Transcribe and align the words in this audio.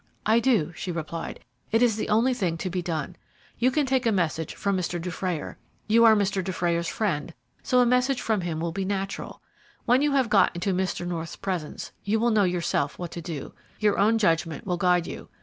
"I 0.25 0.39
do," 0.39 0.73
she 0.75 0.91
replied, 0.91 1.41
"it 1.71 1.83
is 1.83 1.95
the 1.95 2.09
only 2.09 2.33
thing 2.33 2.57
to 2.57 2.71
be 2.71 2.81
done. 2.81 3.15
You 3.59 3.69
can 3.69 3.85
take 3.85 4.07
a 4.07 4.11
message 4.11 4.55
from 4.55 4.75
Mr. 4.75 4.99
Dufrayer. 4.99 5.59
You 5.85 6.05
are 6.05 6.15
Mr. 6.15 6.43
Dufrayer's 6.43 6.87
friend, 6.87 7.35
so 7.61 7.81
a 7.81 7.85
message 7.85 8.19
from 8.19 8.41
him 8.41 8.59
will 8.59 8.71
be 8.71 8.83
natural. 8.83 9.43
When 9.85 10.01
you 10.01 10.13
have 10.13 10.27
got 10.27 10.55
into 10.55 10.73
Mr. 10.73 11.05
North's 11.05 11.35
presence, 11.35 11.91
you 12.03 12.19
will 12.19 12.31
know 12.31 12.45
yourself 12.45 12.97
what 12.97 13.11
to 13.11 13.21
do. 13.21 13.53
Your 13.79 13.99
own 13.99 14.17
judgment 14.17 14.65
will 14.65 14.77
guide 14.77 15.05
you. 15.05 15.29